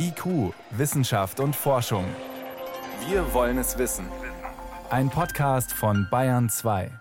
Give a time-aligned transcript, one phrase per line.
[0.00, 2.04] IQ, Wissenschaft und Forschung.
[3.08, 4.06] Wir wollen es wissen.
[4.90, 6.92] Ein Podcast von Bayern 2.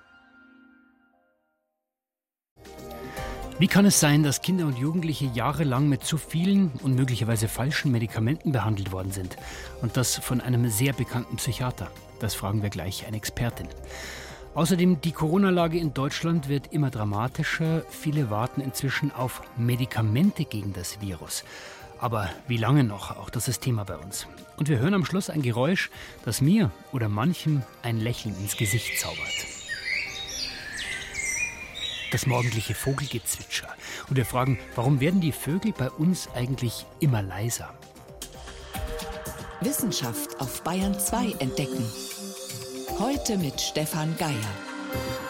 [3.60, 7.92] Wie kann es sein, dass Kinder und Jugendliche jahrelang mit zu vielen und möglicherweise falschen
[7.92, 9.38] Medikamenten behandelt worden sind?
[9.84, 11.91] Und das von einem sehr bekannten Psychiater?
[12.20, 13.68] Das fragen wir gleich eine Expertin.
[14.55, 17.84] Außerdem die Corona-Lage in Deutschland wird immer dramatischer.
[17.91, 21.43] Viele warten inzwischen auf Medikamente gegen das Virus.
[22.00, 23.18] Aber wie lange noch?
[23.18, 24.28] Auch das ist Thema bei uns.
[24.57, 25.89] Und wir hören am Schluss ein Geräusch,
[26.25, 29.18] das mir oder manchem ein Lächeln ins Gesicht zaubert.
[32.11, 33.67] Das morgendliche Vogelgezwitscher.
[34.09, 37.73] Und wir fragen, warum werden die Vögel bei uns eigentlich immer leiser?
[39.61, 41.83] Wissenschaft auf Bayern 2 entdecken.
[42.99, 45.27] Heute mit Stefan Geier.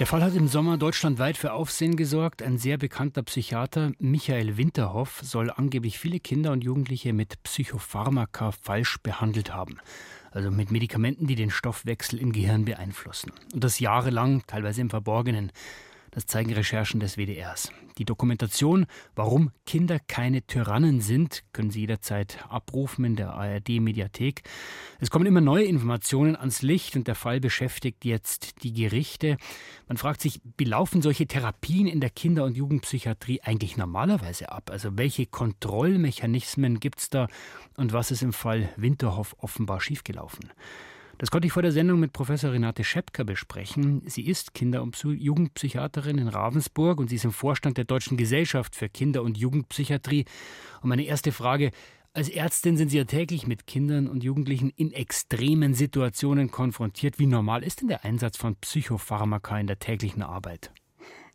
[0.00, 2.42] Der Fall hat im Sommer deutschlandweit für Aufsehen gesorgt.
[2.42, 8.98] Ein sehr bekannter Psychiater, Michael Winterhoff, soll angeblich viele Kinder und Jugendliche mit Psychopharmaka falsch
[9.04, 9.78] behandelt haben.
[10.32, 13.30] Also mit Medikamenten, die den Stoffwechsel im Gehirn beeinflussen.
[13.52, 15.52] Und das jahrelang, teilweise im Verborgenen.
[16.14, 17.72] Das zeigen Recherchen des WDRs.
[17.98, 24.42] Die Dokumentation, warum Kinder keine Tyrannen sind, können Sie jederzeit abrufen in der ARD-Mediathek.
[25.00, 29.38] Es kommen immer neue Informationen ans Licht und der Fall beschäftigt jetzt die Gerichte.
[29.88, 34.70] Man fragt sich, wie laufen solche Therapien in der Kinder- und Jugendpsychiatrie eigentlich normalerweise ab?
[34.70, 37.26] Also welche Kontrollmechanismen gibt es da
[37.76, 40.50] und was ist im Fall Winterhoff offenbar schiefgelaufen?
[41.18, 44.02] Das konnte ich vor der Sendung mit Professor Renate Schepker besprechen.
[44.06, 48.74] Sie ist Kinder- und Jugendpsychiaterin in Ravensburg und sie ist im Vorstand der Deutschen Gesellschaft
[48.74, 50.24] für Kinder- und Jugendpsychiatrie.
[50.82, 51.70] Und meine erste Frage,
[52.12, 57.18] als Ärztin sind Sie ja täglich mit Kindern und Jugendlichen in extremen Situationen konfrontiert.
[57.18, 60.72] Wie normal ist denn der Einsatz von Psychopharmaka in der täglichen Arbeit?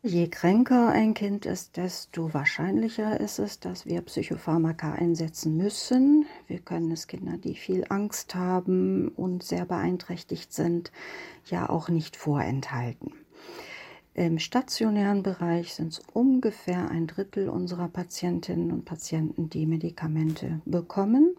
[0.02, 6.24] Je kränker ein Kind ist, desto wahrscheinlicher ist es, dass wir Psychopharmaka einsetzen müssen.
[6.46, 10.90] Wir können es Kinder, die viel Angst haben und sehr beeinträchtigt sind,
[11.44, 13.12] ja auch nicht vorenthalten.
[14.14, 21.36] Im stationären Bereich sind es ungefähr ein Drittel unserer Patientinnen und Patienten, die Medikamente bekommen.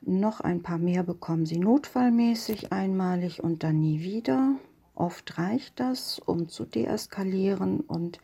[0.00, 4.56] Noch ein paar mehr bekommen sie notfallmäßig einmalig und dann nie wieder.
[4.98, 8.18] Oft reicht das, um zu deeskalieren und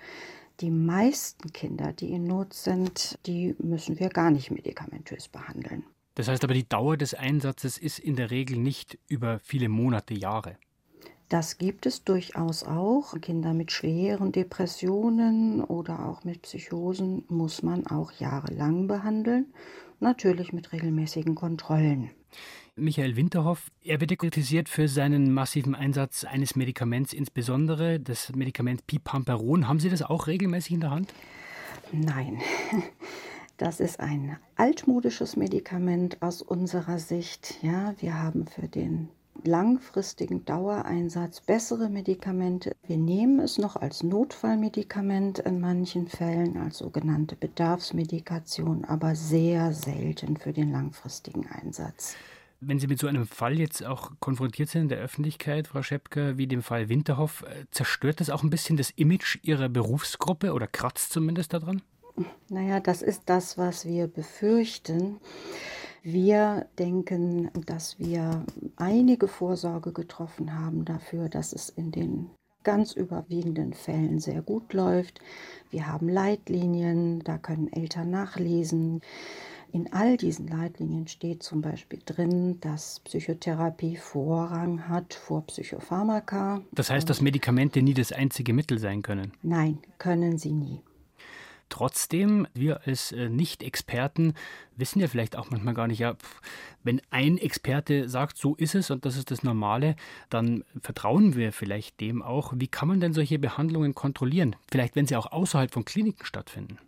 [0.59, 5.85] die meisten Kinder, die in Not sind, die müssen wir gar nicht medikamentös behandeln.
[6.17, 10.15] Das heißt aber, die Dauer des Einsatzes ist in der Regel nicht über viele Monate,
[10.15, 10.57] Jahre.
[11.29, 13.21] Das gibt es durchaus auch.
[13.21, 19.47] Kinder mit schweren Depressionen oder auch mit Psychosen muss man auch jahrelang behandeln,
[20.01, 22.11] natürlich mit regelmäßigen Kontrollen.
[22.77, 29.69] Michael Winterhoff, er wird kritisiert für seinen massiven Einsatz eines Medikaments, insbesondere das Medikament Pipamperon.
[29.69, 31.15] Haben Sie das auch regelmäßig in der Hand?
[31.93, 32.41] Nein.
[33.56, 37.62] Das ist ein altmodisches Medikament aus unserer Sicht.
[37.62, 39.11] Ja, wir haben für den
[39.47, 42.75] langfristigen Dauereinsatz bessere Medikamente.
[42.87, 50.37] Wir nehmen es noch als Notfallmedikament in manchen Fällen, als sogenannte Bedarfsmedikation, aber sehr selten
[50.37, 52.16] für den langfristigen Einsatz.
[52.60, 56.38] Wenn Sie mit so einem Fall jetzt auch konfrontiert sind in der Öffentlichkeit, Frau Schepker,
[56.38, 60.66] wie dem Fall Winterhoff, äh, zerstört das auch ein bisschen das Image Ihrer Berufsgruppe oder
[60.66, 61.82] kratzt zumindest daran?
[62.49, 65.21] Naja, das ist das, was wir befürchten.
[66.06, 68.44] Wir denken, dass wir
[68.76, 72.28] einige Vorsorge getroffen haben dafür, dass es in den
[72.62, 75.20] ganz überwiegenden Fällen sehr gut läuft.
[75.70, 79.00] Wir haben Leitlinien, da können Eltern nachlesen.
[79.72, 86.60] In all diesen Leitlinien steht zum Beispiel drin, dass Psychotherapie Vorrang hat vor Psychopharmaka.
[86.72, 89.32] Das heißt, dass Medikamente nie das einzige Mittel sein können?
[89.43, 90.82] Nein, können sie nie.
[91.75, 94.35] Trotzdem, wir als äh, Nicht-Experten
[94.77, 96.15] wissen ja vielleicht auch manchmal gar nicht, ja,
[96.85, 99.97] wenn ein Experte sagt, so ist es und das ist das Normale,
[100.31, 102.53] dann vertrauen wir vielleicht dem auch.
[102.55, 104.55] Wie kann man denn solche Behandlungen kontrollieren?
[104.71, 106.79] Vielleicht, wenn sie auch außerhalb von Kliniken stattfinden.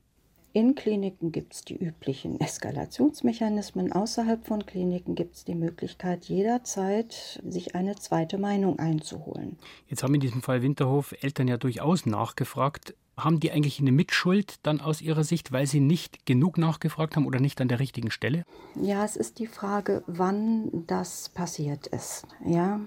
[0.53, 3.91] In Kliniken gibt es die üblichen Eskalationsmechanismen.
[3.91, 9.59] Außerhalb von Kliniken gibt es die Möglichkeit, jederzeit sich eine zweite Meinung einzuholen.
[9.89, 12.95] Jetzt haben in diesem Fall Winterhof Eltern ja durchaus nachgefragt.
[13.19, 17.27] Haben die eigentlich eine Mitschuld dann aus Ihrer Sicht, weil sie nicht genug nachgefragt haben
[17.27, 18.45] oder nicht an der richtigen Stelle?
[18.75, 22.27] Ja, es ist die Frage, wann das passiert ist.
[22.45, 22.81] Ja,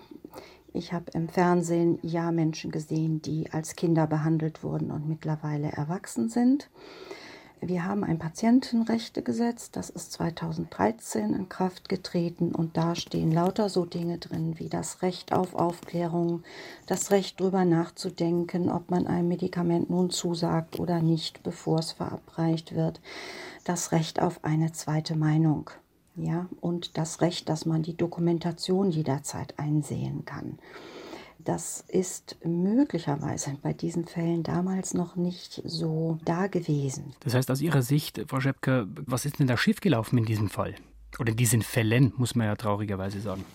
[0.72, 6.30] ich habe im Fernsehen ja Menschen gesehen, die als Kinder behandelt wurden und mittlerweile erwachsen
[6.30, 6.70] sind.
[7.61, 13.83] Wir haben ein Patientenrechtegesetz, das ist 2013 in Kraft getreten und da stehen lauter so
[13.83, 16.44] Dinge drin wie das Recht auf Aufklärung,
[16.88, 22.75] das Recht darüber nachzudenken, ob man ein Medikament nun zusagt oder nicht, bevor es verabreicht
[22.75, 23.01] wird,
[23.65, 25.69] das Recht auf eine zweite Meinung,
[26.15, 30.59] ja, und das Recht, dass man die Dokumentation jederzeit einsehen kann.
[31.39, 37.13] Das ist möglicherweise bei diesen Fällen damals noch nicht so da gewesen.
[37.21, 40.75] Das heißt, aus Ihrer Sicht, Frau Schepker, was ist denn da schiefgelaufen in diesem Fall?
[41.18, 43.45] Oder in diesen Fällen, muss man ja traurigerweise sagen.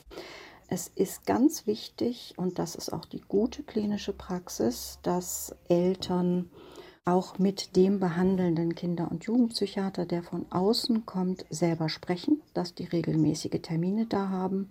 [0.69, 6.51] Es ist ganz wichtig, und das ist auch die gute klinische Praxis, dass Eltern
[7.05, 12.85] auch mit dem behandelnden Kinder- und Jugendpsychiater, der von außen kommt, selber sprechen, dass die
[12.85, 14.71] regelmäßige Termine da haben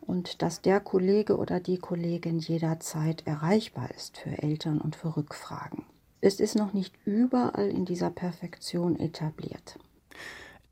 [0.00, 5.84] und dass der Kollege oder die Kollegin jederzeit erreichbar ist für Eltern und für Rückfragen.
[6.20, 9.78] Es ist noch nicht überall in dieser Perfektion etabliert.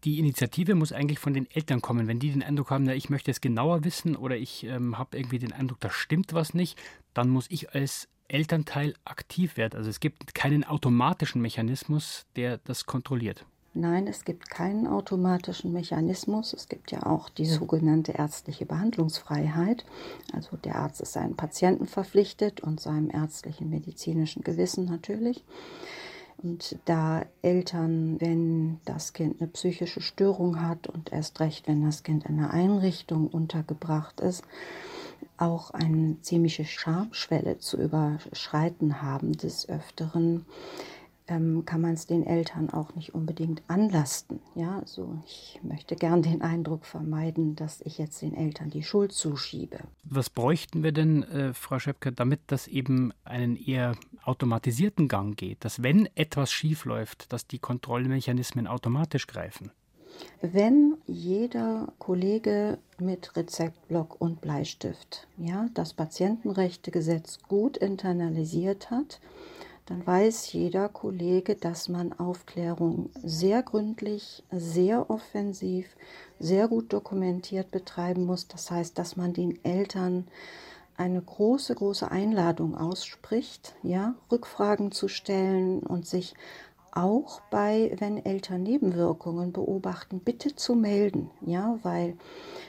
[0.04, 2.06] Die Initiative muss eigentlich von den Eltern kommen.
[2.08, 5.16] Wenn die den Eindruck haben, na, ich möchte es genauer wissen oder ich ähm, habe
[5.16, 6.78] irgendwie den Eindruck, da stimmt was nicht,
[7.14, 9.74] dann muss ich als Elternteil aktiv wird.
[9.74, 13.44] Also es gibt keinen automatischen Mechanismus, der das kontrolliert.
[13.74, 16.52] Nein, es gibt keinen automatischen Mechanismus.
[16.52, 19.84] Es gibt ja auch die sogenannte ärztliche Behandlungsfreiheit.
[20.32, 25.44] Also der Arzt ist seinen Patienten verpflichtet und seinem ärztlichen medizinischen Gewissen natürlich.
[26.38, 32.02] Und da Eltern, wenn das Kind eine psychische Störung hat und erst recht, wenn das
[32.02, 34.44] Kind in einer Einrichtung untergebracht ist,
[35.38, 40.44] auch eine ziemliche Schamschwelle zu überschreiten haben des Öfteren,
[41.28, 44.40] ähm, kann man es den Eltern auch nicht unbedingt anlasten.
[44.54, 49.12] Ja, also ich möchte gern den Eindruck vermeiden, dass ich jetzt den Eltern die Schuld
[49.12, 49.78] zuschiebe.
[50.04, 53.94] Was bräuchten wir denn, äh, Frau Schöpker, damit das eben einen eher
[54.24, 59.70] automatisierten Gang geht, dass wenn etwas schief läuft, dass die Kontrollmechanismen automatisch greifen?
[60.40, 69.20] Wenn jeder Kollege mit Rezeptblock und Bleistift ja, das Patientenrechtegesetz gut internalisiert hat,
[69.86, 75.86] dann weiß jeder Kollege, dass man Aufklärung sehr gründlich, sehr offensiv,
[76.38, 78.48] sehr gut dokumentiert betreiben muss.
[78.48, 80.26] Das heißt, dass man den Eltern
[80.98, 86.34] eine große, große Einladung ausspricht, ja, Rückfragen zu stellen und sich
[86.92, 92.16] auch bei, wenn Eltern Nebenwirkungen beobachten, bitte zu melden, ja, weil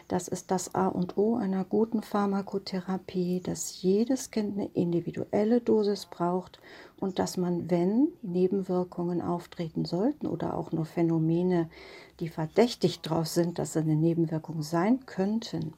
[0.08, 6.08] das ist das A und O einer guten Pharmakotherapie, dass jedes Kind eine individuelle Dosis
[6.08, 6.60] braucht
[7.00, 11.70] und dass man, wenn Nebenwirkungen auftreten sollten oder auch nur Phänomene,
[12.20, 15.74] die verdächtig drauf sind, dass sie eine Nebenwirkung sein könnten,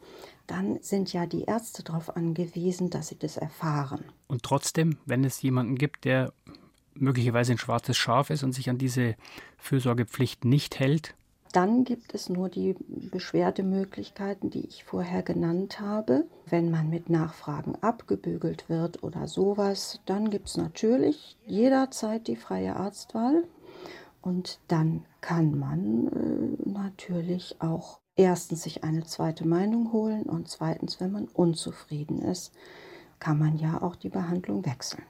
[0.48, 4.06] dann sind ja die Ärzte darauf angewiesen, dass sie das erfahren.
[4.28, 6.34] Und trotzdem, wenn es jemanden gibt, der
[6.96, 9.16] möglicherweise ein schwarzes Schaf ist und sich an diese
[9.58, 11.16] Fürsorgepflicht nicht hält?
[11.52, 12.76] Dann gibt es nur die
[13.12, 16.26] Beschwerdemöglichkeiten, die ich vorher genannt habe.
[16.46, 22.78] Wenn man mit Nachfragen abgebügelt wird oder sowas, dann gibt es natürlich jederzeit die freie
[22.78, 23.44] Arztwahl.
[24.22, 31.00] Und dann kann man äh, natürlich auch erstens sich eine zweite Meinung holen und zweitens,
[31.00, 32.54] wenn man unzufrieden ist,
[33.20, 35.04] kann man ja auch die Behandlung wechseln.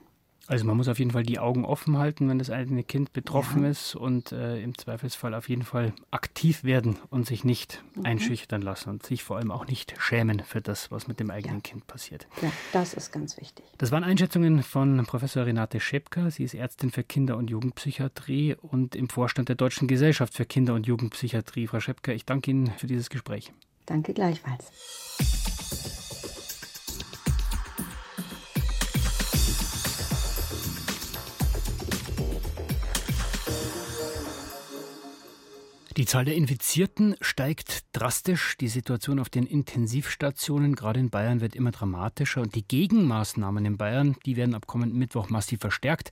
[0.51, 3.63] Also man muss auf jeden Fall die Augen offen halten, wenn das eigene Kind betroffen
[3.63, 3.69] ja.
[3.69, 8.05] ist und äh, im Zweifelsfall auf jeden Fall aktiv werden und sich nicht mhm.
[8.05, 11.59] einschüchtern lassen und sich vor allem auch nicht schämen für das, was mit dem eigenen
[11.59, 11.61] ja.
[11.61, 12.27] Kind passiert.
[12.41, 13.63] Ja, das ist ganz wichtig.
[13.77, 16.29] Das waren Einschätzungen von Professor Renate Schepka.
[16.29, 20.73] Sie ist Ärztin für Kinder- und Jugendpsychiatrie und im Vorstand der Deutschen Gesellschaft für Kinder-
[20.73, 21.67] und Jugendpsychiatrie.
[21.67, 23.53] Frau Schepka, ich danke Ihnen für dieses Gespräch.
[23.85, 24.69] Danke gleichfalls.
[36.01, 38.57] Die Zahl der Infizierten steigt drastisch.
[38.57, 42.41] Die Situation auf den Intensivstationen, gerade in Bayern, wird immer dramatischer.
[42.41, 46.09] Und die Gegenmaßnahmen in Bayern, die werden ab kommenden Mittwoch massiv verstärkt.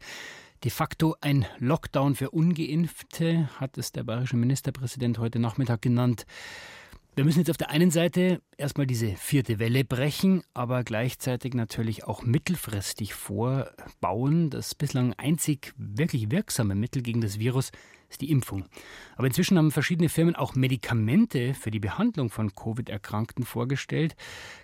[0.63, 6.27] De facto ein Lockdown für ungeimpfte, hat es der bayerische Ministerpräsident heute Nachmittag genannt.
[7.15, 12.03] Wir müssen jetzt auf der einen Seite erstmal diese vierte Welle brechen, aber gleichzeitig natürlich
[12.03, 14.51] auch mittelfristig vorbauen.
[14.51, 17.71] Das bislang einzig wirklich wirksame Mittel gegen das Virus
[18.09, 18.65] ist die Impfung.
[19.15, 24.15] Aber inzwischen haben verschiedene Firmen auch Medikamente für die Behandlung von Covid-Erkrankten vorgestellt.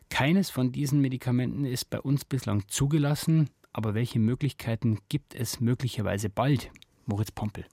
[0.10, 3.50] Keines von diesen Medikamenten ist bei uns bislang zugelassen.
[3.72, 6.72] Aber welche Möglichkeiten gibt es möglicherweise bald?
[7.06, 7.66] Moritz Pompel.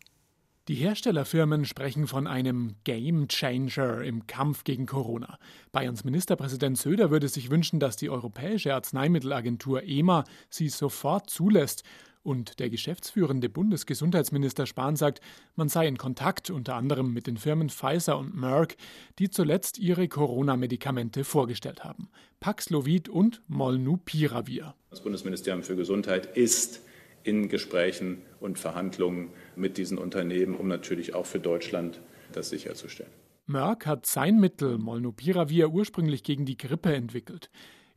[0.69, 5.37] Die Herstellerfirmen sprechen von einem Game Changer im Kampf gegen Corona.
[5.73, 11.83] Bayerns Ministerpräsident Söder würde sich wünschen, dass die Europäische Arzneimittelagentur EMA sie sofort zulässt
[12.23, 15.21] Und der geschäftsführende Bundesgesundheitsminister Spahn sagt,
[15.57, 18.77] man sei in Kontakt unter anderem mit den Firmen Pfizer und Merck,
[19.19, 22.09] die zuletzt ihre Corona-Medikamente vorgestellt haben.
[22.39, 24.75] Paxlovid und Molnupiravir.
[24.91, 26.83] Das Bundesministerium für Gesundheit ist
[27.25, 32.01] in Gesprächen und Verhandlungen mit diesen Unternehmen, um natürlich auch für Deutschland
[32.33, 33.13] das sicherzustellen.
[33.47, 37.51] Merck hat sein Mittel Molnupiravir ursprünglich gegen die Grippe entwickelt.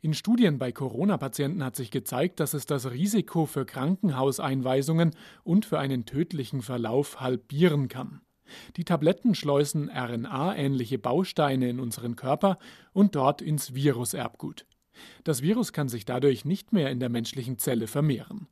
[0.06, 5.80] In Studien bei Corona-Patienten hat sich gezeigt, dass es das Risiko für Krankenhauseinweisungen und für
[5.80, 8.20] einen tödlichen Verlauf halbieren kann.
[8.76, 12.60] Die Tabletten schleusen RNA-ähnliche Bausteine in unseren Körper
[12.92, 14.64] und dort ins Viruserbgut.
[15.24, 18.46] Das Virus kann sich dadurch nicht mehr in der menschlichen Zelle vermehren.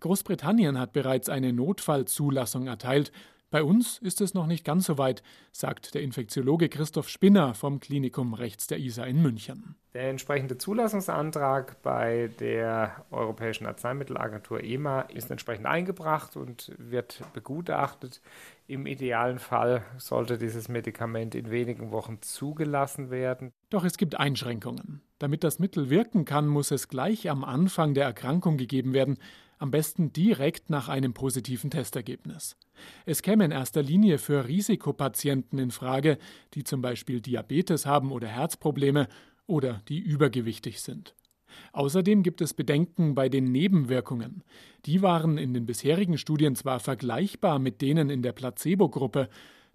[0.00, 3.12] Großbritannien hat bereits eine Notfallzulassung erteilt.
[3.50, 7.80] Bei uns ist es noch nicht ganz so weit, sagt der Infektiologe Christoph Spinner vom
[7.80, 9.74] Klinikum rechts der ISA in München.
[9.94, 18.20] Der entsprechende Zulassungsantrag bei der Europäischen Arzneimittelagentur EMA ist entsprechend eingebracht und wird begutachtet.
[18.66, 23.50] Im idealen Fall sollte dieses Medikament in wenigen Wochen zugelassen werden.
[23.70, 25.00] Doch es gibt Einschränkungen.
[25.18, 29.16] Damit das Mittel wirken kann, muss es gleich am Anfang der Erkrankung gegeben werden,
[29.58, 32.56] am besten direkt nach einem positiven Testergebnis.
[33.06, 36.18] Es käme in erster Linie für Risikopatienten in Frage,
[36.54, 39.08] die zum Beispiel Diabetes haben oder Herzprobleme
[39.46, 41.14] oder die übergewichtig sind.
[41.72, 44.42] Außerdem gibt es Bedenken bei den Nebenwirkungen.
[44.86, 49.28] Die waren in den bisherigen Studien zwar vergleichbar mit denen in der Placebo-Gruppe,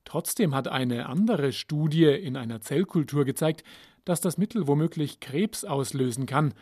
[0.05, 3.63] trotzdem hat eine andere Studie in einer Zellkultur gezeigt,
[4.05, 6.53] dass das Mittel womöglich Krebs auslösen kann,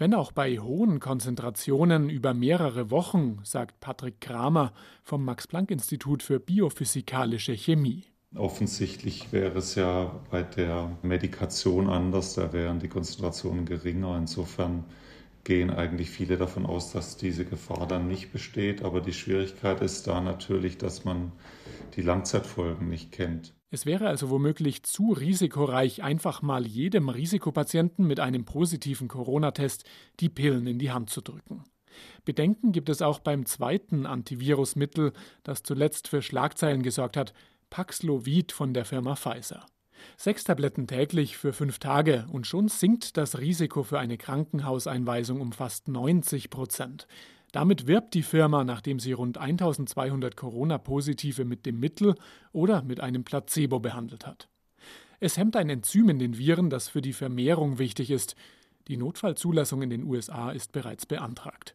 [0.00, 4.72] wenn auch bei hohen Konzentrationen über mehrere Wochen, sagt Patrick Kramer
[5.04, 8.04] vom Max Planck Institut für biophysikalische Chemie.
[8.34, 14.16] Offensichtlich wäre es ja bei der Medikation anders, da wären die Konzentrationen geringer.
[14.16, 14.86] Insofern
[15.44, 18.82] gehen eigentlich viele davon aus, dass diese Gefahr dann nicht besteht.
[18.82, 21.32] Aber die Schwierigkeit ist da natürlich, dass man
[21.96, 23.52] die Langzeitfolgen nicht kennt.
[23.72, 29.84] Es wäre also womöglich zu risikoreich, einfach mal jedem Risikopatienten mit einem positiven Corona-Test
[30.18, 31.64] die Pillen in die Hand zu drücken.
[32.24, 35.12] Bedenken gibt es auch beim zweiten Antivirusmittel,
[35.44, 37.32] das zuletzt für Schlagzeilen gesorgt hat,
[37.68, 39.64] Paxlovid von der Firma Pfizer.
[40.16, 45.52] Sechs Tabletten täglich für fünf Tage und schon sinkt das Risiko für eine Krankenhauseinweisung um
[45.52, 47.06] fast 90 Prozent.
[47.52, 52.14] Damit wirbt die Firma, nachdem sie rund 1200 Corona-Positive mit dem Mittel
[52.52, 54.48] oder mit einem Placebo behandelt hat.
[55.18, 58.36] Es hemmt ein Enzym in den Viren, das für die Vermehrung wichtig ist.
[58.88, 61.74] Die Notfallzulassung in den USA ist bereits beantragt.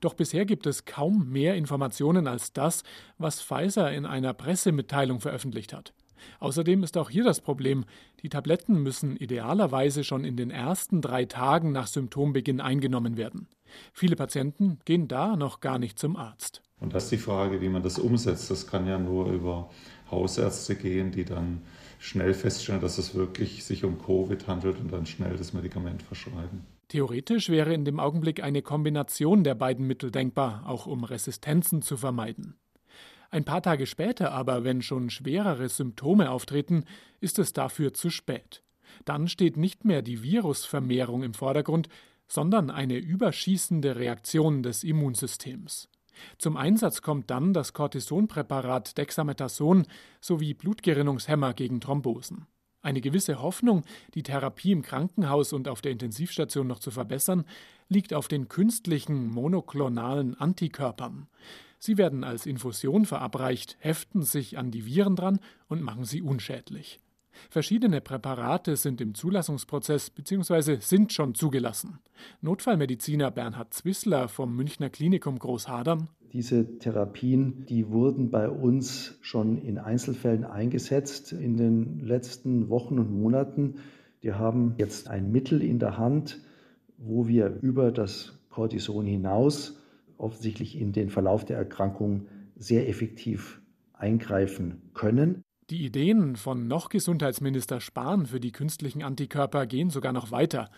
[0.00, 2.82] Doch bisher gibt es kaum mehr Informationen als das,
[3.18, 5.92] was Pfizer in einer Pressemitteilung veröffentlicht hat.
[6.40, 7.84] Außerdem ist auch hier das Problem,
[8.22, 13.48] die Tabletten müssen idealerweise schon in den ersten drei Tagen nach Symptombeginn eingenommen werden.
[13.92, 16.62] Viele Patienten gehen da noch gar nicht zum Arzt.
[16.80, 18.50] Und das ist die Frage, wie man das umsetzt.
[18.50, 19.70] Das kann ja nur über
[20.10, 21.62] Hausärzte gehen, die dann
[21.98, 26.64] schnell feststellen, dass es wirklich sich um Covid handelt und dann schnell das Medikament verschreiben.
[26.88, 31.96] Theoretisch wäre in dem Augenblick eine Kombination der beiden Mittel denkbar, auch um Resistenzen zu
[31.96, 32.56] vermeiden.
[33.30, 36.84] Ein paar Tage später aber, wenn schon schwerere Symptome auftreten,
[37.20, 38.62] ist es dafür zu spät.
[39.04, 41.90] Dann steht nicht mehr die Virusvermehrung im Vordergrund,
[42.28, 45.88] sondern eine überschießende Reaktion des Immunsystems.
[46.36, 49.86] Zum Einsatz kommt dann das Cortisonpräparat Dexamethason
[50.20, 52.46] sowie Blutgerinnungshemmer gegen Thrombosen.
[52.80, 57.44] Eine gewisse Hoffnung, die Therapie im Krankenhaus und auf der Intensivstation noch zu verbessern,
[57.88, 61.28] liegt auf den künstlichen monoklonalen Antikörpern.
[61.80, 67.00] Sie werden als Infusion verabreicht, heften sich an die Viren dran und machen sie unschädlich.
[67.50, 70.78] Verschiedene Präparate sind im Zulassungsprozess bzw.
[70.80, 71.98] sind schon zugelassen.
[72.40, 76.08] Notfallmediziner Bernhard Zwissler vom Münchner Klinikum Großhadern.
[76.32, 83.10] Diese Therapien, die wurden bei uns schon in Einzelfällen eingesetzt in den letzten Wochen und
[83.10, 83.76] Monaten.
[84.20, 86.40] Wir haben jetzt ein Mittel in der Hand,
[86.98, 89.80] wo wir über das Cortison hinaus
[90.18, 92.26] offensichtlich in den Verlauf der Erkrankung
[92.56, 95.42] sehr effektiv eingreifen können.
[95.70, 100.70] Die Ideen von noch Gesundheitsminister Spahn für die künstlichen Antikörper gehen sogar noch weiter.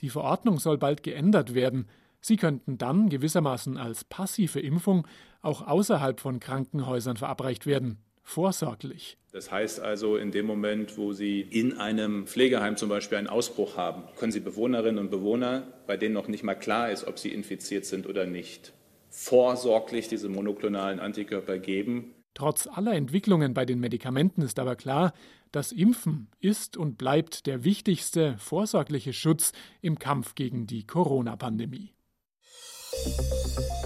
[0.00, 1.86] Die Verordnung soll bald geändert werden.
[2.22, 5.06] Sie könnten dann gewissermaßen als passive Impfung
[5.42, 9.18] auch außerhalb von Krankenhäusern verabreicht werden, vorsorglich.
[9.32, 13.76] Das heißt also, in dem Moment, wo Sie in einem Pflegeheim zum Beispiel einen Ausbruch
[13.76, 17.34] haben, können Sie Bewohnerinnen und Bewohner, bei denen noch nicht mal klar ist, ob sie
[17.34, 18.72] infiziert sind oder nicht,
[19.10, 22.14] vorsorglich diese monoklonalen Antikörper geben.
[22.38, 25.12] Trotz aller Entwicklungen bei den Medikamenten ist aber klar,
[25.50, 31.94] das Impfen ist und bleibt der wichtigste vorsorgliche Schutz im Kampf gegen die Corona-Pandemie.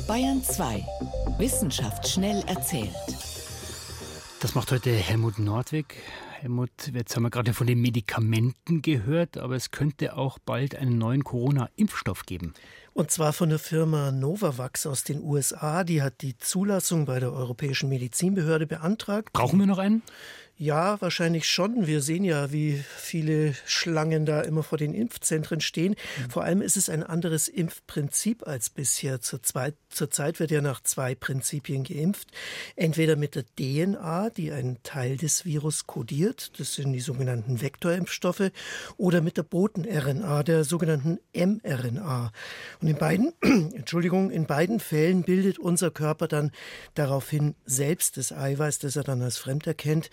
[0.07, 0.85] Bayern 2.
[1.39, 2.93] Wissenschaft schnell erzählt.
[4.43, 5.95] Das macht heute Helmut Nordwig.
[6.41, 10.99] Helmut, jetzt haben wir gerade von den Medikamenten gehört, aber es könnte auch bald einen
[10.99, 12.53] neuen Corona-Impfstoff geben.
[12.93, 15.85] Und zwar von der Firma Novavax aus den USA.
[15.85, 19.33] Die hat die Zulassung bei der Europäischen Medizinbehörde beantragt.
[19.33, 20.03] Brauchen wir noch einen?
[20.63, 21.89] Ja, wahrscheinlich schon.
[21.89, 25.97] Wir sehen ja, wie viele Schlangen da immer vor den Impfzentren stehen.
[25.97, 26.31] Mhm.
[26.31, 29.21] Vor allem ist es ein anderes Impfprinzip als bisher.
[29.21, 32.29] Zurzeit, zurzeit wird ja nach zwei Prinzipien geimpft.
[32.77, 38.53] Entweder mit der DNA, die einen Teil des Virus kodiert, das sind die sogenannten Vektorimpfstoffe,
[38.97, 42.31] oder mit der Boten-RNA, der sogenannten mRNA.
[42.81, 43.33] Und in beiden,
[43.75, 46.53] Entschuldigung, in beiden Fällen bildet unser Körper dann
[46.95, 50.09] daraufhin selbst das Eiweiß, das er dann als fremd erkennt.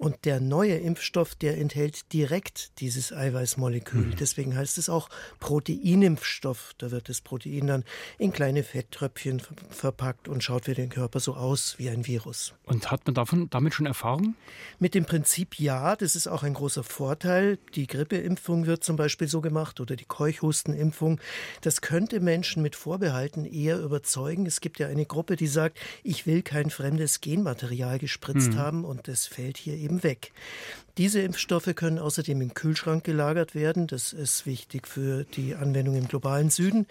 [0.00, 4.06] Und der neue Impfstoff, der enthält direkt dieses Eiweißmolekül.
[4.06, 4.16] Mhm.
[4.16, 6.72] Deswegen heißt es auch Proteinimpfstoff.
[6.78, 7.84] Da wird das Protein dann
[8.16, 12.54] in kleine Fetttröpfchen verpackt und schaut für den Körper so aus wie ein Virus.
[12.64, 14.36] Und hat man davon, damit schon Erfahrung?
[14.78, 17.58] Mit dem Prinzip ja, das ist auch ein großer Vorteil.
[17.74, 21.20] Die Grippeimpfung wird zum Beispiel so gemacht oder die Keuchhustenimpfung.
[21.60, 24.46] Das könnte Menschen mit Vorbehalten eher überzeugen.
[24.46, 28.58] Es gibt ja eine Gruppe, die sagt, ich will kein fremdes Genmaterial gespritzt mhm.
[28.58, 30.32] haben und das fällt hier eben eben weg.
[30.98, 33.86] Diese Impfstoffe können außerdem im Kühlschrank gelagert werden.
[33.86, 36.86] Das ist wichtig für die Anwendung im globalen Süden.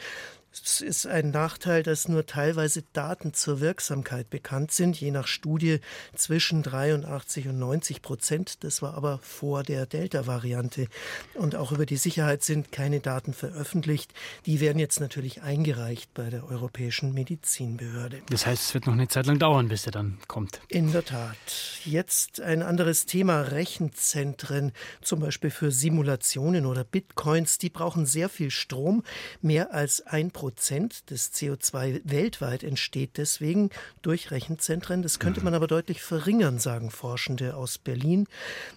[0.51, 5.79] Es ist ein Nachteil, dass nur teilweise Daten zur Wirksamkeit bekannt sind, je nach Studie
[6.15, 8.63] zwischen 83 und 90 Prozent.
[8.63, 10.87] Das war aber vor der Delta-Variante.
[11.35, 14.11] Und auch über die Sicherheit sind keine Daten veröffentlicht.
[14.47, 18.21] Die werden jetzt natürlich eingereicht bei der Europäischen Medizinbehörde.
[18.29, 20.61] Das heißt, es wird noch eine Zeit lang dauern, bis er dann kommt.
[20.67, 21.37] In der Tat.
[21.85, 23.41] Jetzt ein anderes Thema.
[23.41, 29.03] Rechenzentren, zum Beispiel für Simulationen oder Bitcoins, die brauchen sehr viel Strom,
[29.41, 35.01] mehr als ein Prozent des CO2 weltweit entsteht deswegen durch Rechenzentren.
[35.01, 38.25] Das könnte man aber deutlich verringern, sagen Forschende aus Berlin,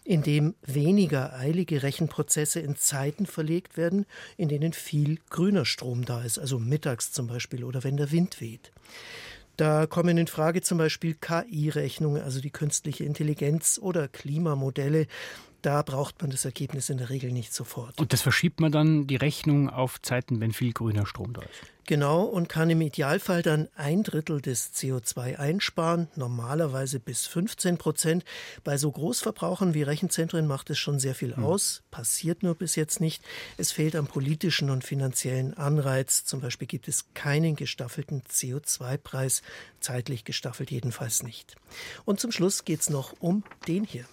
[0.03, 6.37] indem weniger eilige Rechenprozesse in Zeiten verlegt werden, in denen viel grüner Strom da ist,
[6.37, 8.73] also mittags zum Beispiel oder wenn der Wind weht.
[9.57, 15.07] Da kommen in Frage zum Beispiel KI-Rechnungen, also die künstliche Intelligenz oder Klimamodelle.
[15.63, 18.01] Da braucht man das Ergebnis in der Regel nicht sofort.
[18.01, 21.73] Und das verschiebt man dann die Rechnung auf Zeiten, wenn viel grüner Strom da ist.
[21.87, 28.25] Genau, und kann im Idealfall dann ein Drittel des CO2 einsparen, normalerweise bis 15 Prozent.
[28.63, 31.45] Bei so Großverbrauchern wie Rechenzentren macht es schon sehr viel hm.
[31.45, 33.23] aus, passiert nur bis jetzt nicht.
[33.57, 36.25] Es fehlt am politischen und finanziellen Anreiz.
[36.25, 39.43] Zum Beispiel gibt es keinen gestaffelten CO2-Preis,
[39.81, 41.57] zeitlich gestaffelt jedenfalls nicht.
[42.05, 44.07] Und zum Schluss geht es noch um den hier.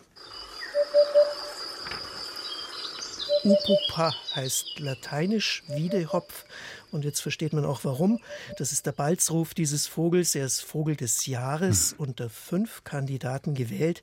[3.44, 6.46] Upupa heißt lateinisch Wiedehopf
[6.92, 8.20] und jetzt versteht man auch warum.
[8.58, 10.34] Das ist der Balzruf dieses Vogels.
[10.34, 12.06] Er ist Vogel des Jahres mhm.
[12.06, 14.02] unter fünf Kandidaten gewählt.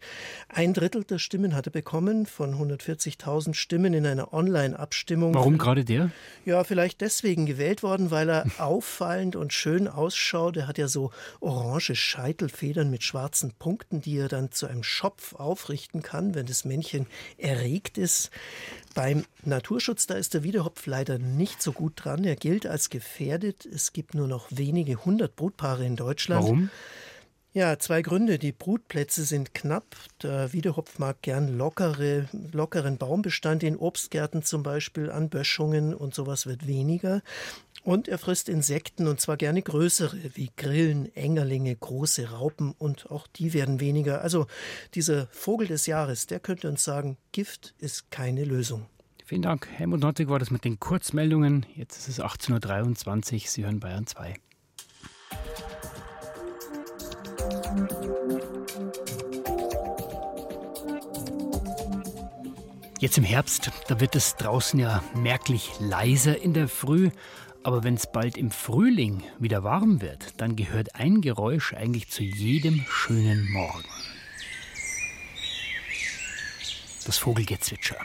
[0.49, 5.35] Ein Drittel der Stimmen hat er bekommen von 140.000 Stimmen in einer Online-Abstimmung.
[5.35, 6.11] Warum gerade der?
[6.45, 10.57] Ja, vielleicht deswegen gewählt worden, weil er auffallend und schön ausschaut.
[10.57, 15.35] Er hat ja so orange Scheitelfedern mit schwarzen Punkten, die er dann zu einem Schopf
[15.35, 18.31] aufrichten kann, wenn das Männchen erregt ist.
[18.97, 22.25] Beim Naturschutz, da ist der Wiedehopf leider nicht so gut dran.
[22.25, 23.67] Er gilt als gefährdet.
[23.67, 26.43] Es gibt nur noch wenige hundert Brutpaare in Deutschland.
[26.43, 26.71] Warum?
[27.53, 28.39] Ja, zwei Gründe.
[28.39, 29.85] Die Brutplätze sind knapp.
[30.23, 36.47] Der Wiedehopf mag gern lockere, lockeren Baumbestand in Obstgärten zum Beispiel, an Böschungen und sowas
[36.47, 37.21] wird weniger.
[37.87, 43.29] Und er frisst Insekten und zwar gerne größere, wie Grillen, Engerlinge, große Raupen und auch
[43.29, 44.23] die werden weniger.
[44.23, 44.49] Also
[44.95, 48.87] dieser Vogel des Jahres, der könnte uns sagen, Gift ist keine Lösung.
[49.25, 49.69] Vielen Dank.
[49.71, 51.65] Helmut Nottig war das mit den Kurzmeldungen.
[51.77, 53.41] Jetzt ist es 18.23 Uhr.
[53.47, 54.35] Sie hören Bayern 2.
[62.99, 67.11] Jetzt im Herbst, da wird es draußen ja merklich leiser in der Früh.
[67.67, 72.23] Aber wenn es bald im Frühling wieder warm wird, dann gehört ein Geräusch eigentlich zu
[72.23, 73.83] jedem schönen Morgen.
[77.05, 77.97] Das Vogelgezwitscher.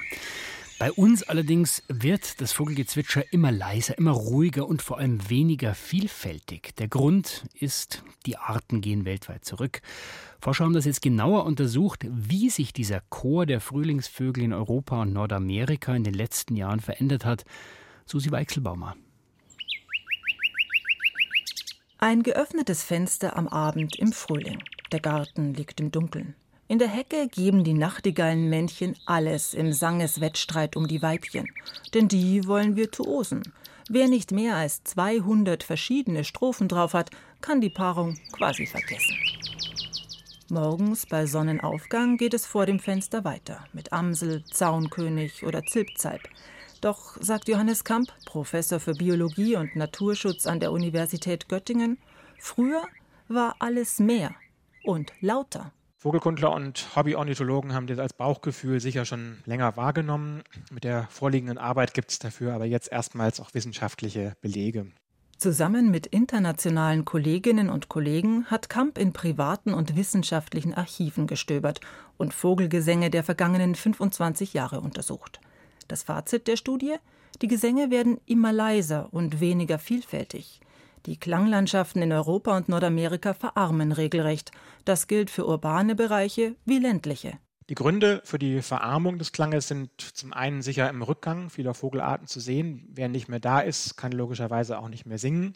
[0.80, 6.76] Bei uns allerdings wird das Vogelgezwitscher immer leiser, immer ruhiger und vor allem weniger vielfältig.
[6.78, 9.84] Der Grund ist, die Arten gehen weltweit zurück.
[10.40, 15.14] Forscher haben das jetzt genauer untersucht, wie sich dieser Chor der Frühlingsvögel in Europa und
[15.14, 17.46] Nordamerika in den letzten Jahren verändert hat.
[18.08, 18.96] Susi Weichselbaumer.
[22.04, 24.64] Ein geöffnetes Fenster am Abend im Frühling.
[24.92, 26.34] Der Garten liegt im Dunkeln.
[26.68, 31.48] In der Hecke geben die Nachtigallenmännchen alles im Sangeswettstreit um die Weibchen.
[31.94, 33.44] Denn die wollen Virtuosen.
[33.88, 39.16] Wer nicht mehr als 200 verschiedene Strophen drauf hat, kann die Paarung quasi vergessen.
[40.50, 46.28] Morgens bei Sonnenaufgang geht es vor dem Fenster weiter mit Amsel, Zaunkönig oder Zilpzalp.
[46.82, 52.00] Doch, sagt Johannes Kamp, Professor für Biologie und Naturschutz an der Universität Göttingen,
[52.40, 52.82] früher
[53.28, 54.32] war alles mehr
[54.84, 55.72] und lauter.
[55.98, 60.42] Vogelkundler und Hobbyornithologen haben das als Bauchgefühl sicher schon länger wahrgenommen.
[60.72, 64.88] Mit der vorliegenden Arbeit gibt es dafür aber jetzt erstmals auch wissenschaftliche Belege.
[65.38, 71.80] Zusammen mit internationalen Kolleginnen und Kollegen hat Kamp in privaten und wissenschaftlichen Archiven gestöbert
[72.18, 75.40] und Vogelgesänge der vergangenen 25 Jahre untersucht.
[75.88, 76.96] Das Fazit der Studie?
[77.42, 80.60] Die Gesänge werden immer leiser und weniger vielfältig.
[81.08, 84.52] Die Klanglandschaften in Europa und Nordamerika verarmen regelrecht.
[84.86, 87.40] Das gilt für urbane Bereiche wie ländliche.
[87.70, 92.28] Die Gründe für die Verarmung des Klanges sind zum einen sicher im Rückgang vieler Vogelarten
[92.28, 92.86] zu sehen.
[92.92, 95.56] Wer nicht mehr da ist, kann logischerweise auch nicht mehr singen.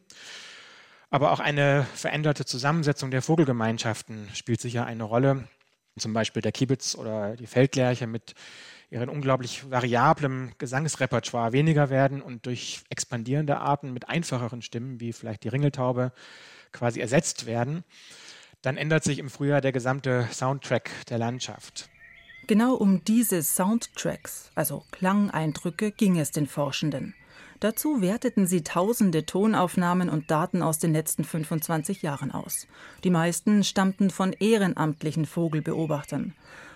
[1.09, 5.47] Aber auch eine veränderte Zusammensetzung der Vogelgemeinschaften spielt sicher eine Rolle.
[5.97, 8.33] Zum Beispiel der Kiebitz oder die Feldlerche mit
[8.95, 15.43] ihren unglaublich variablem Gesangsrepertoire weniger werden und durch expandierende Arten mit einfacheren Stimmen, wie vielleicht
[15.43, 16.13] die Ringeltaube,
[16.71, 17.83] quasi ersetzt werden,
[18.61, 21.89] dann ändert sich im Frühjahr der gesamte Soundtrack der Landschaft.
[22.47, 27.15] Genau um diese Soundtracks, also Klangeindrücke, ging es den Forschenden.
[27.59, 32.67] Dazu werteten sie tausende Tonaufnahmen und Daten aus den letzten 25 Jahren aus.
[33.03, 36.33] Die meisten stammten von ehrenamtlichen Vogelbeobachtern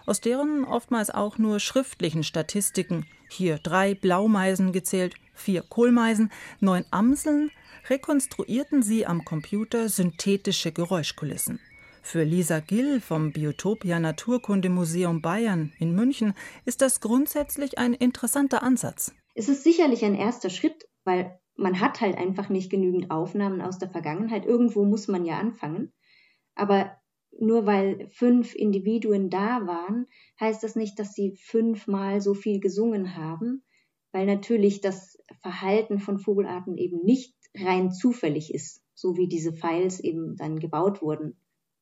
[0.09, 7.51] aus deren oftmals auch nur schriftlichen Statistiken, hier drei Blaumeisen gezählt, vier Kohlmeisen, neun Amseln,
[7.89, 11.59] rekonstruierten sie am Computer synthetische Geräuschkulissen.
[12.01, 16.33] Für Lisa Gill vom Biotopia Naturkundemuseum Bayern in München
[16.65, 19.13] ist das grundsätzlich ein interessanter Ansatz.
[19.35, 23.77] Es ist sicherlich ein erster Schritt, weil man hat halt einfach nicht genügend Aufnahmen aus
[23.77, 24.47] der Vergangenheit.
[24.47, 25.93] Irgendwo muss man ja anfangen.
[26.55, 26.98] Aber
[27.41, 30.08] nur weil fünf Individuen da waren,
[30.39, 33.63] heißt das nicht, dass sie fünfmal so viel gesungen haben,
[34.12, 39.99] weil natürlich das Verhalten von Vogelarten eben nicht rein zufällig ist, so wie diese Files
[39.99, 41.38] eben dann gebaut wurden.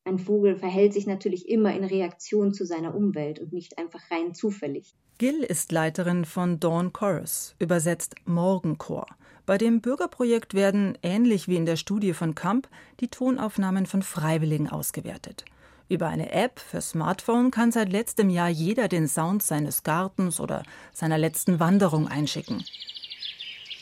[0.08, 4.34] Ein Vogel verhält sich natürlich immer in Reaktion zu seiner Umwelt und nicht einfach rein
[4.34, 4.96] zufällig.
[5.17, 9.06] Gill ist Leiterin von Dawn Chorus, übersetzt Morgenchor.
[9.46, 12.70] Bei dem Bürgerprojekt werden, ähnlich wie in der Studie von Kamp,
[13.02, 15.43] die Tonaufnahmen von Freiwilligen ausgewertet.
[15.89, 20.63] Über eine App für Smartphone kann seit letztem Jahr jeder den Sound seines Gartens oder
[20.93, 22.63] seiner letzten Wanderung einschicken.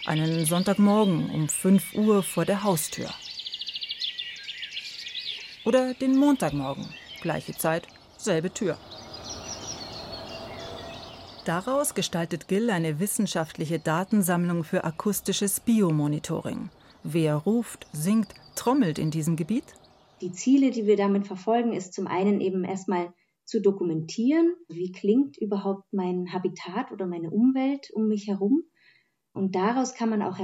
[0.07, 3.11] Einen Sonntagmorgen um 5 Uhr vor der Haustür.
[5.65, 6.85] Oder den Montagmorgen,
[7.21, 8.77] gleiche Zeit, selbe Tür.
[11.45, 16.69] Daraus gestaltet Gill eine wissenschaftliche Datensammlung für akustisches Biomonitoring.
[17.03, 19.75] Wer ruft, singt, trommelt in diesem Gebiet?
[20.21, 25.37] Die Ziele, die wir damit verfolgen, ist zum einen eben erstmal zu dokumentieren, wie klingt
[25.37, 28.63] überhaupt mein Habitat oder meine Umwelt um mich herum.
[29.33, 30.39] Und daraus kann man auch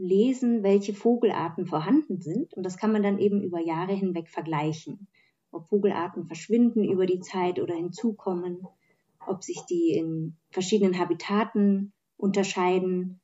[0.00, 2.54] herauslesen, welche Vogelarten vorhanden sind.
[2.54, 5.06] Und das kann man dann eben über Jahre hinweg vergleichen.
[5.52, 8.66] Ob Vogelarten verschwinden über die Zeit oder hinzukommen,
[9.26, 13.20] ob sich die in verschiedenen Habitaten unterscheiden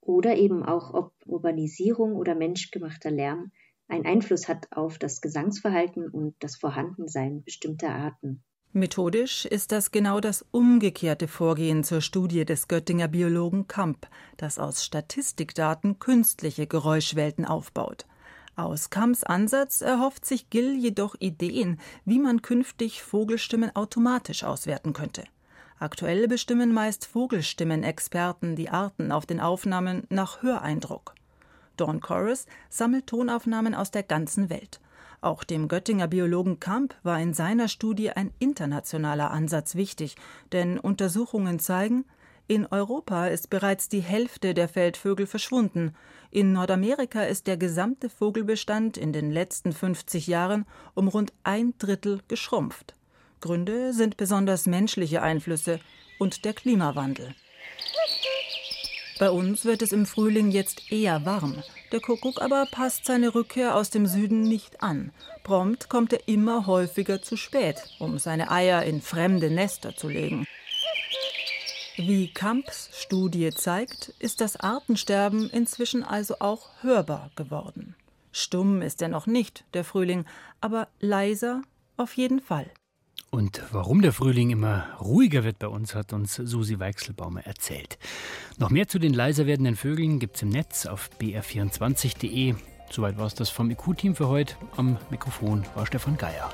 [0.00, 3.52] oder eben auch, ob Urbanisierung oder menschgemachter Lärm
[3.88, 8.42] einen Einfluss hat auf das Gesangsverhalten und das Vorhandensein bestimmter Arten.
[8.76, 14.84] Methodisch ist das genau das umgekehrte Vorgehen zur Studie des Göttinger Biologen Kamp, das aus
[14.84, 18.04] Statistikdaten künstliche Geräuschwelten aufbaut.
[18.54, 25.24] Aus Kamps Ansatz erhofft sich Gill jedoch Ideen, wie man künftig Vogelstimmen automatisch auswerten könnte.
[25.78, 31.14] Aktuell bestimmen meist Vogelstimmenexperten die Arten auf den Aufnahmen nach Höreindruck.
[31.78, 34.80] Dawn Chorus sammelt Tonaufnahmen aus der ganzen Welt.
[35.26, 40.14] Auch dem Göttinger Biologen Kamp war in seiner Studie ein internationaler Ansatz wichtig,
[40.52, 42.04] denn Untersuchungen zeigen,
[42.46, 45.96] in Europa ist bereits die Hälfte der Feldvögel verschwunden.
[46.30, 52.20] In Nordamerika ist der gesamte Vogelbestand in den letzten 50 Jahren um rund ein Drittel
[52.28, 52.94] geschrumpft.
[53.40, 55.80] Gründe sind besonders menschliche Einflüsse
[56.20, 57.34] und der Klimawandel.
[59.18, 61.62] Bei uns wird es im Frühling jetzt eher warm.
[61.90, 65.10] Der Kuckuck aber passt seine Rückkehr aus dem Süden nicht an.
[65.42, 70.46] Prompt kommt er immer häufiger zu spät, um seine Eier in fremde Nester zu legen.
[71.96, 77.94] Wie Kamps Studie zeigt, ist das Artensterben inzwischen also auch hörbar geworden.
[78.32, 80.26] Stumm ist er noch nicht, der Frühling,
[80.60, 81.62] aber leiser
[81.96, 82.70] auf jeden Fall.
[83.36, 87.98] Und warum der Frühling immer ruhiger wird bei uns, hat uns Susi Weichselbaumer erzählt.
[88.56, 92.54] Noch mehr zu den leiser werdenden Vögeln gibt es im Netz auf br24.de.
[92.90, 94.54] Soweit war es das vom IQ-Team für heute.
[94.78, 96.50] Am Mikrofon war Stefan Geier.